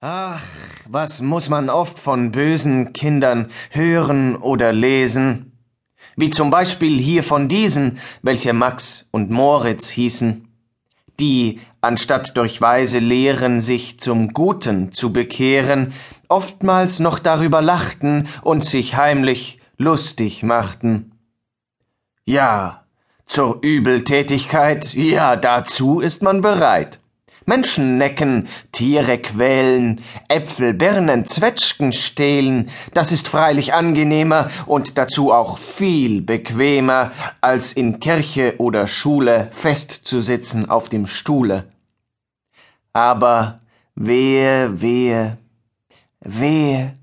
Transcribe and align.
Ach, 0.00 0.46
was 0.86 1.20
muss 1.22 1.48
man 1.48 1.68
oft 1.68 1.98
von 1.98 2.30
bösen 2.30 2.92
Kindern 2.92 3.50
hören 3.70 4.36
oder 4.36 4.72
lesen? 4.72 5.58
Wie 6.14 6.30
zum 6.30 6.50
Beispiel 6.50 7.00
hier 7.00 7.24
von 7.24 7.48
diesen, 7.48 7.98
welche 8.22 8.52
Max 8.52 9.08
und 9.10 9.28
Moritz 9.28 9.88
hießen, 9.88 10.46
die, 11.18 11.58
anstatt 11.80 12.36
durch 12.36 12.60
weise 12.60 13.00
Lehren 13.00 13.60
sich 13.60 13.98
zum 13.98 14.32
Guten 14.32 14.92
zu 14.92 15.12
bekehren, 15.12 15.92
oftmals 16.28 17.00
noch 17.00 17.18
darüber 17.18 17.60
lachten 17.60 18.28
und 18.42 18.64
sich 18.64 18.94
heimlich 18.94 19.60
lustig 19.78 20.44
machten. 20.44 21.10
Ja, 22.24 22.84
zur 23.26 23.62
Übeltätigkeit, 23.62 24.94
ja, 24.94 25.34
dazu 25.34 25.98
ist 25.98 26.22
man 26.22 26.40
bereit. 26.40 27.00
Menschen 27.48 27.96
necken, 27.96 28.46
Tiere 28.72 29.16
quälen, 29.16 30.02
Äpfel, 30.28 30.74
Birnen, 30.74 31.24
Zwetschgen 31.24 31.94
stehlen, 31.94 32.68
das 32.92 33.10
ist 33.10 33.26
freilich 33.26 33.72
angenehmer 33.72 34.50
und 34.66 34.98
dazu 34.98 35.32
auch 35.32 35.56
viel 35.56 36.20
bequemer, 36.20 37.10
als 37.40 37.72
in 37.72 38.00
Kirche 38.00 38.56
oder 38.58 38.86
Schule 38.86 39.48
festzusitzen 39.50 40.68
auf 40.68 40.90
dem 40.90 41.06
Stuhle. 41.06 41.64
Aber 42.92 43.60
wehe, 43.94 44.82
wehe, 44.82 45.38
wehe, 46.20 46.94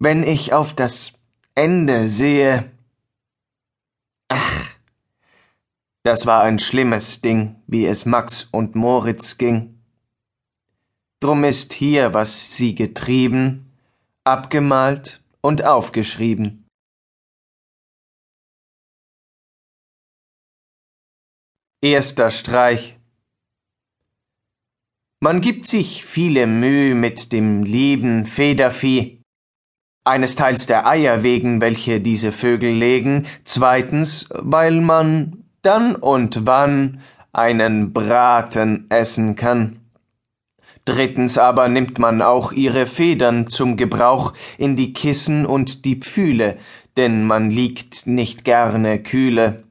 wenn 0.00 0.24
ich 0.24 0.52
auf 0.52 0.74
das 0.74 1.12
Ende 1.54 2.08
sehe. 2.08 2.68
Ach, 4.26 4.77
das 6.08 6.24
war 6.24 6.42
ein 6.42 6.58
schlimmes 6.58 7.20
Ding, 7.20 7.56
wie 7.66 7.84
es 7.84 8.06
Max 8.06 8.44
und 8.50 8.74
Moritz 8.74 9.36
ging. 9.36 9.78
Drum 11.20 11.44
ist 11.44 11.74
hier, 11.74 12.14
was 12.14 12.56
sie 12.56 12.74
getrieben, 12.74 13.74
abgemalt 14.24 15.22
und 15.42 15.64
aufgeschrieben. 15.64 16.66
Erster 21.82 22.30
Streich 22.30 22.98
Man 25.20 25.42
gibt 25.42 25.66
sich 25.66 26.06
viele 26.06 26.46
Mühe 26.46 26.94
mit 26.94 27.32
dem 27.32 27.64
lieben 27.64 28.24
Federvieh. 28.24 29.20
Eines 30.04 30.36
Teils 30.36 30.66
der 30.66 30.86
Eier 30.86 31.22
wegen, 31.22 31.60
welche 31.60 32.00
diese 32.00 32.32
Vögel 32.32 32.72
legen, 32.72 33.26
zweitens, 33.44 34.26
weil 34.30 34.80
man 34.80 35.44
dann 35.68 35.94
und 35.94 36.46
wann 36.46 37.02
einen 37.32 37.92
Braten 37.92 38.86
essen 38.88 39.36
kann. 39.36 39.80
Drittens 40.86 41.36
aber 41.36 41.68
nimmt 41.68 41.98
man 41.98 42.22
auch 42.22 42.52
ihre 42.52 42.86
Federn 42.86 43.48
zum 43.48 43.76
Gebrauch 43.76 44.32
in 44.56 44.76
die 44.76 44.94
Kissen 44.94 45.44
und 45.44 45.84
die 45.84 45.96
Pfühle, 45.96 46.56
denn 46.96 47.26
man 47.26 47.50
liegt 47.50 48.06
nicht 48.06 48.44
gerne 48.44 49.02
kühle. 49.02 49.64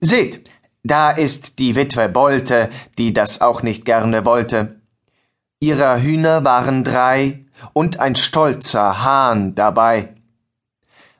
Seht, 0.00 0.48
da 0.84 1.10
ist 1.10 1.58
die 1.58 1.74
Witwe 1.74 2.08
Bolte, 2.08 2.70
die 2.96 3.12
das 3.12 3.40
auch 3.40 3.64
nicht 3.64 3.84
gerne 3.84 4.24
wollte. 4.24 4.80
Ihrer 5.58 6.00
Hühner 6.00 6.44
waren 6.44 6.84
drei 6.84 7.44
und 7.72 7.98
ein 7.98 8.14
stolzer 8.14 9.02
Hahn 9.02 9.56
dabei. 9.56 10.14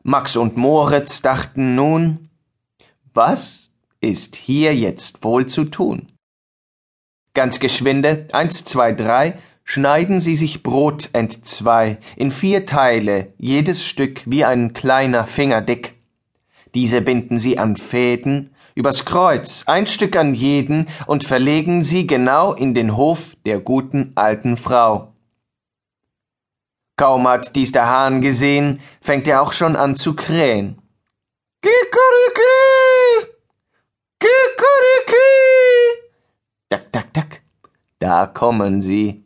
Max 0.05 0.37
und 0.37 0.57
Moritz 0.57 1.21
dachten 1.21 1.75
nun, 1.75 2.29
was 3.13 3.72
ist 4.03 4.37
hier 4.37 4.75
jetzt 4.75 5.25
wohl 5.25 5.47
zu 5.47 5.65
tun? 5.65 6.13
Ganz 7.35 7.61
geschwinde, 7.61 8.29
eins, 8.33 8.67
zwei, 8.67 8.93
drei, 8.93 9.37
schneiden 9.65 10.21
Sie 10.21 10.35
sich 10.35 10.63
Brot 10.63 11.09
entzwei, 11.15 11.97
in 12.17 12.31
vier 12.31 12.67
Teile, 12.67 13.33
jedes 13.39 13.85
Stück 13.85 14.21
wie 14.27 14.45
ein 14.45 14.75
kleiner 14.75 15.25
Finger 15.25 15.63
dick. 15.63 15.95
Diese 16.75 17.01
binden 17.01 17.39
Sie 17.39 17.59
an 17.59 17.77
Fäden, 17.77 18.55
übers 18.75 19.05
Kreuz, 19.05 19.65
ein 19.67 19.87
Stück 19.87 20.17
an 20.17 20.35
jeden, 20.35 20.89
und 21.07 21.25
verlegen 21.25 21.83
sie 21.83 22.07
genau 22.07 22.53
in 22.53 22.75
den 22.75 22.97
Hof 22.97 23.37
der 23.45 23.61
guten 23.61 24.13
alten 24.15 24.57
Frau. 24.57 25.13
Kaum 26.97 27.27
hat 27.29 27.57
dies 27.57 27.73
der 27.73 27.89
Hahn 27.89 28.21
gesehen, 28.21 28.81
fängt 29.01 29.27
er 29.27 29.43
auch 29.43 29.53
schon 29.53 29.77
an 29.77 29.95
zu 29.95 30.15
krähen. 30.15 30.81
Kikeriki! 31.63 33.02
Kikeriki! 34.23 35.31
Dack, 36.69 36.93
dack, 36.93 37.13
dack. 37.13 37.43
Da 37.99 38.27
kommen 38.27 38.81
sie. 38.81 39.25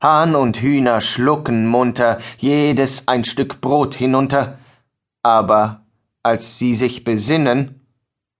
Hahn 0.00 0.34
und 0.34 0.56
Hühner 0.56 1.00
schlucken 1.00 1.66
munter, 1.66 2.18
jedes 2.38 3.06
ein 3.06 3.24
Stück 3.24 3.60
Brot 3.60 3.94
hinunter. 3.94 4.58
Aber 5.22 5.84
als 6.22 6.58
sie 6.58 6.74
sich 6.74 7.04
besinnen, 7.04 7.86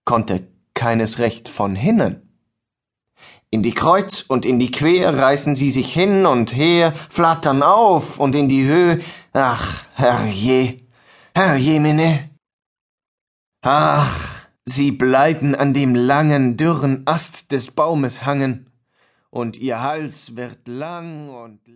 konnte 0.07 0.49
keines 0.75 1.19
recht 1.19 1.51
von 1.51 1.77
hinnen. 1.77 2.23
In 3.51 3.63
die 3.63 3.75
Kreuz 3.75 4.23
und 4.23 4.47
in 4.47 4.59
die 4.59 4.71
Quer 4.71 5.19
reißen 5.19 5.55
sie 5.55 5.71
sich 5.71 5.93
hin 5.93 6.25
und 6.25 6.57
her, 6.57 6.95
flattern 7.11 7.63
auf 7.63 8.19
und 8.19 8.35
in 8.35 8.49
die 8.49 8.65
Höhe. 8.65 9.01
Ach, 9.35 9.85
herrje, 9.95 10.79
herrjemine. 11.35 12.31
Ach, 13.61 14.32
sie 14.65 14.93
bleiben 14.93 15.55
an 15.55 15.73
dem 15.75 15.95
langen, 15.95 16.57
dürren 16.57 17.03
Ast 17.07 17.53
des 17.53 17.71
Baumes 17.71 18.25
hangen, 18.25 18.71
und 19.31 19.57
ihr 19.57 19.81
Hals 19.81 20.37
wird 20.37 20.69
lang 20.69 21.31
und 21.31 21.67